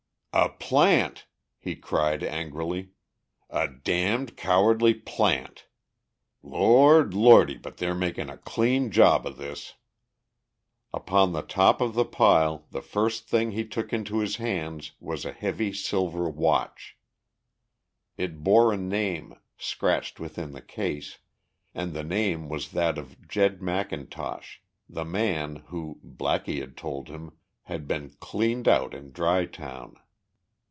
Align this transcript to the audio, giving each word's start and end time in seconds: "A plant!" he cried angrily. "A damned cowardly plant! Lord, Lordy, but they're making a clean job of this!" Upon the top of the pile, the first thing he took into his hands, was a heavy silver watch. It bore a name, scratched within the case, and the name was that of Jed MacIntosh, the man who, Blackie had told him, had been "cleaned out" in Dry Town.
"A 0.33 0.47
plant!" 0.47 1.27
he 1.59 1.75
cried 1.75 2.23
angrily. 2.23 2.91
"A 3.49 3.67
damned 3.67 4.37
cowardly 4.37 4.93
plant! 4.93 5.67
Lord, 6.41 7.13
Lordy, 7.13 7.57
but 7.57 7.77
they're 7.77 7.93
making 7.93 8.29
a 8.29 8.37
clean 8.37 8.91
job 8.91 9.27
of 9.27 9.35
this!" 9.35 9.73
Upon 10.93 11.33
the 11.33 11.41
top 11.41 11.81
of 11.81 11.95
the 11.95 12.05
pile, 12.05 12.65
the 12.71 12.81
first 12.81 13.27
thing 13.27 13.51
he 13.51 13.67
took 13.67 13.91
into 13.91 14.19
his 14.19 14.37
hands, 14.37 14.93
was 15.01 15.25
a 15.25 15.33
heavy 15.33 15.73
silver 15.73 16.29
watch. 16.29 16.95
It 18.15 18.41
bore 18.41 18.71
a 18.71 18.77
name, 18.77 19.35
scratched 19.57 20.17
within 20.21 20.53
the 20.53 20.61
case, 20.61 21.17
and 21.75 21.91
the 21.91 22.05
name 22.05 22.47
was 22.47 22.71
that 22.71 22.97
of 22.97 23.27
Jed 23.27 23.61
MacIntosh, 23.61 24.59
the 24.87 25.03
man 25.05 25.57
who, 25.67 25.99
Blackie 26.01 26.61
had 26.61 26.77
told 26.77 27.09
him, 27.09 27.33
had 27.63 27.85
been 27.85 28.11
"cleaned 28.21 28.69
out" 28.69 28.93
in 28.93 29.11
Dry 29.11 29.45
Town. 29.45 29.97